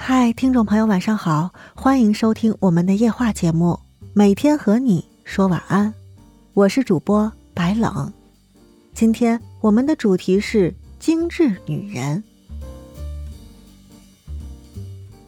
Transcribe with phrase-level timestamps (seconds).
[0.00, 3.78] 嗨，听众朋友，晚上好，欢迎收听我们的夜话节目，
[4.14, 5.92] 每天和你说晚安。
[6.54, 8.10] 我是主播白冷，
[8.94, 12.22] 今天我们的主题是精致女人。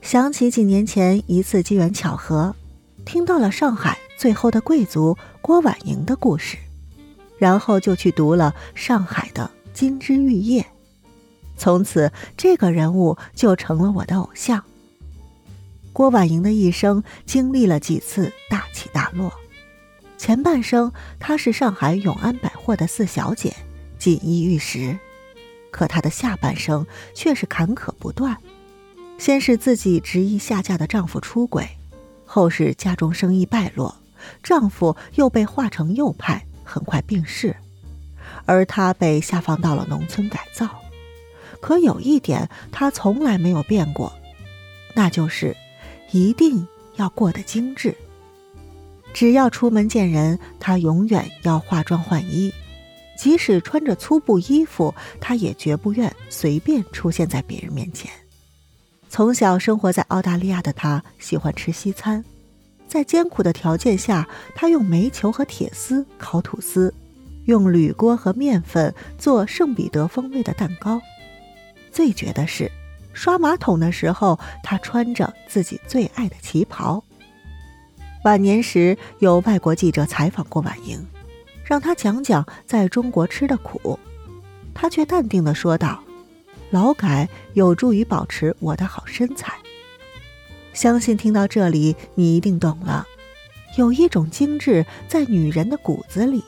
[0.00, 2.56] 想起几年前一次机缘巧合，
[3.04, 6.56] 听到了上海最后的贵族郭婉莹的故事，
[7.38, 10.66] 然后就去读了上海的金枝玉叶。
[11.56, 14.64] 从此，这个人物就成了我的偶像。
[15.92, 19.32] 郭婉莹的一生经历了几次大起大落，
[20.18, 23.54] 前半生她是上海永安百货的四小姐，
[23.98, 24.98] 锦衣玉食，
[25.70, 28.36] 可她的下半生却是坎坷不断。
[29.18, 31.68] 先是自己执意下嫁的丈夫出轨，
[32.26, 33.94] 后是家中生意败落，
[34.42, 37.54] 丈夫又被划成右派，很快病逝，
[38.44, 40.68] 而她被下放到了农村改造。
[41.64, 44.12] 可有一点，她从来没有变过，
[44.92, 45.56] 那就是
[46.10, 47.96] 一定要过得精致。
[49.14, 52.52] 只要出门见人，她永远要化妆换衣，
[53.16, 58.10] 即使穿着粗布衣服，她也绝不愿随便出现在别人面前。
[59.08, 62.22] 从小生活在澳大利亚的她，喜欢吃西餐，
[62.86, 66.92] 在艰苦的条件下，她用煤球和铁丝烤吐司，
[67.46, 71.00] 用铝锅和面粉做圣彼得风味的蛋糕。
[71.94, 72.68] 最绝的是，
[73.12, 77.04] 刷马桶的时候，她穿着自己最爱的旗袍。
[78.24, 81.06] 晚年时，有外国记者采访过婉莹，
[81.64, 83.96] 让她讲讲在中国吃的苦，
[84.74, 86.02] 她却淡定地说道
[86.70, 89.54] ：“劳改有助于保持我的好身材。”
[90.74, 93.06] 相信听到这里，你一定懂了，
[93.78, 96.42] 有一种精致在女人的骨子里，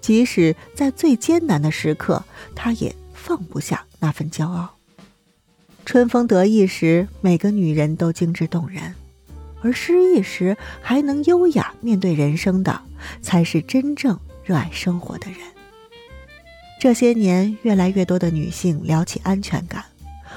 [0.00, 2.22] 即使在最艰难的时刻，
[2.54, 2.94] 她也。
[3.22, 4.76] 放不下那份骄傲。
[5.84, 8.94] 春风得意时，每个女人都精致动人；
[9.62, 12.80] 而失意时还能优雅面对人生的，
[13.20, 15.38] 才是真正热爱生活的人。
[16.80, 19.84] 这些年，越来越多的女性聊起安全感，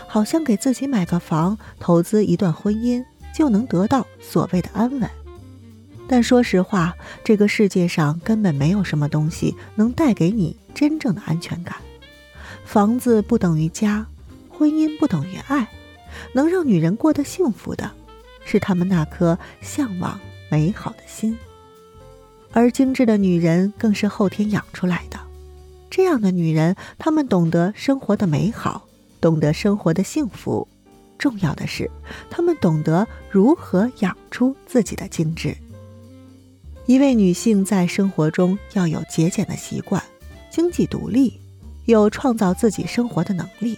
[0.08, 5.10] 好像给自己买个房、投资一段婚姻就能得到所谓的安稳。
[6.08, 11.78] 但说实话，这个世界上根本没有什么东西能带给你真正的安全感。
[12.74, 14.04] 房子不等于家，
[14.50, 15.70] 婚姻不等于爱，
[16.34, 17.92] 能让女人过得幸福的，
[18.44, 20.20] 是她们那颗向往
[20.50, 21.38] 美好的心。
[22.52, 25.20] 而精致的女人更是后天养出来的。
[25.92, 28.88] 这样的女人，她们懂得生活的美好，
[29.22, 30.68] 懂得生活的幸福，
[31.20, 31.92] 重要的是，
[32.28, 35.56] 她们懂得如何养出自己的精致。
[36.88, 40.02] 一位女性在生活中要有节俭的习惯，
[40.50, 41.43] 经济独立。
[41.86, 43.78] 有创造自己生活的能力，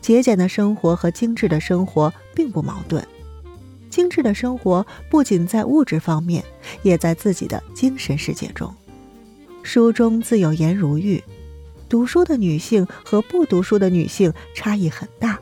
[0.00, 3.06] 节俭的生活和精致的生活并不矛盾。
[3.90, 6.44] 精致的生活不仅在物质方面，
[6.82, 8.72] 也在自己的精神世界中。
[9.62, 11.22] 书中自有颜如玉，
[11.88, 15.38] 读书的女性和不读书的女性差异很大。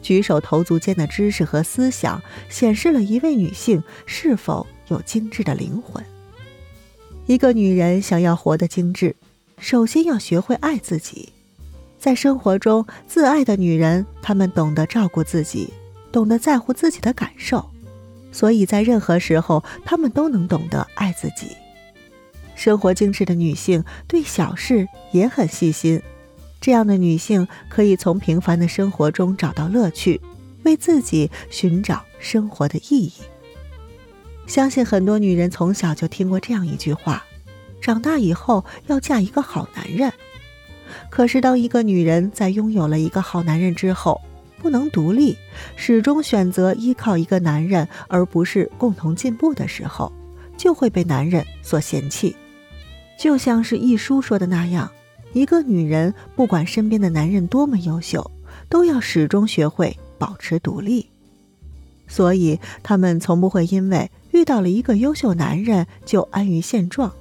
[0.00, 6.02] 举手投足间的知识和思想，显示了一位女性是否有精致的灵魂。
[7.26, 9.14] 一个女人想要活得精致。
[9.62, 11.32] 首先要学会爱自己，
[11.96, 15.72] 在生活中，自爱的女人，她们懂得照顾自己，
[16.10, 17.70] 懂得在乎自己的感受，
[18.32, 21.56] 所以在任何时候，她们都能懂得爱自己。
[22.56, 26.02] 生活精致的女性对小事也很细心，
[26.60, 30.20] 这样的女性可以从平凡的生活中找到乐趣，
[30.64, 33.12] 为自己寻找生活的意义。
[34.48, 37.24] 相信很多女人从小就听过这样一句话。
[37.82, 40.12] 长大以后要嫁一个好男人，
[41.10, 44.20] 可是当一个女人在拥有了一个好男人之后，
[44.58, 45.36] 不能独立，
[45.74, 50.12] 始终选择依靠一个男人，而不是共同进步的时候，
[50.56, 52.36] 就会被男人所嫌弃。
[53.18, 54.88] 就像是一书说的那样，
[55.32, 58.30] 一个女人不管身边的男人多么优秀，
[58.68, 61.08] 都要始终学会保持独立。
[62.06, 67.12] 所以，她们从不会因为遇到了一个优秀男人就安于现状。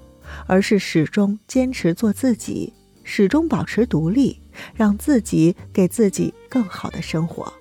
[0.48, 2.74] 而是始终坚持做自己，
[3.04, 4.39] 始终保持独立，
[4.75, 7.51] 让自己给自己更好的生活。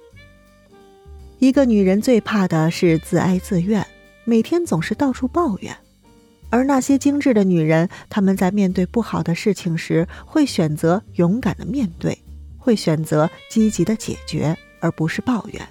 [1.39, 3.87] 一个女人最怕的是自哀自怨，
[4.25, 5.77] 每天总是到处抱怨。
[6.51, 12.19] 而那些精致的女人，她们在面对不好的事情时，会选择勇敢的面对，
[12.59, 15.67] 会选择积极的解决，而不是抱怨，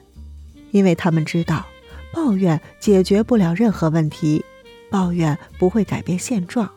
[0.72, 1.66] 因为她们知道，
[2.14, 4.44] 抱怨解决不了任何问题，
[4.90, 6.72] 抱怨不会改变现状。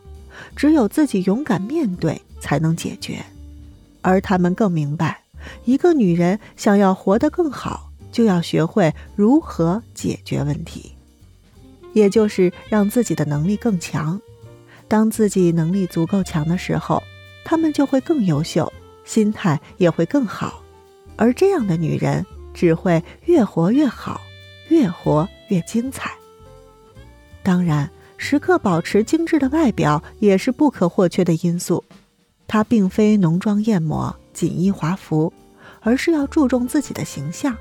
[0.54, 3.24] 只有自己勇敢面对，才能解决。
[4.00, 5.22] 而他们更明白，
[5.64, 10.92] 一个女人想要活得更好，就要学会如何解决问题，
[11.92, 14.20] 也就是让自己的能力更强。
[14.88, 17.02] 当自己能力足够强的时候，
[17.44, 18.70] 他们就会更优秀，
[19.04, 20.62] 心态也会更好。
[21.16, 24.20] 而这样的女人只会越活越好，
[24.68, 26.10] 越活越精彩。
[27.42, 27.90] 当然，
[28.24, 31.82] 时刻保持精致的外表也是不可或缺的因素。
[32.46, 35.32] 她并非浓妆艳抹、锦衣华服，
[35.80, 37.56] 而是要注重自己的形象。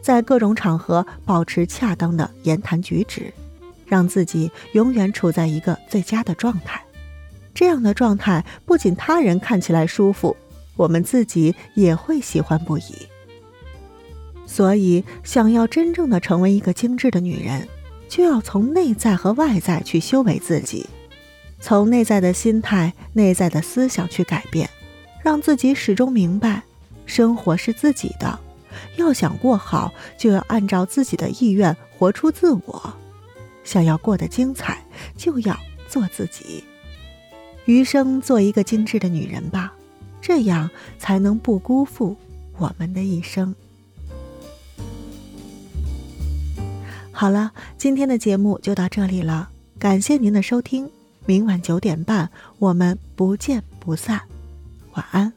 [0.00, 3.32] 在各种场合保持恰当的言谈举止，
[3.86, 6.82] 让自己永远处在一个最佳的状态。
[7.54, 10.36] 这样的状态不仅他人看起来舒服，
[10.74, 13.06] 我们自己也会喜欢不已。
[14.46, 17.68] 所以，想要真正的成为一个精致的女人，
[18.12, 20.86] 就要从内在和外在去修为自己，
[21.60, 24.68] 从内在的心态、内在的思想去改变，
[25.22, 26.62] 让自己始终明白，
[27.06, 28.38] 生活是自己的。
[28.96, 32.94] 要想过好，就要按照自己的意愿活出自我；
[33.64, 34.84] 想要过得精彩，
[35.16, 36.62] 就要做自己。
[37.64, 39.72] 余生做一个精致的女人吧，
[40.20, 40.68] 这样
[40.98, 42.14] 才能不辜负
[42.58, 43.54] 我们的一生。
[47.22, 49.48] 好了，今天的节目就到这里了，
[49.78, 50.90] 感谢您的收听。
[51.24, 52.28] 明晚九点半，
[52.58, 54.20] 我们不见不散。
[54.94, 55.32] 晚安。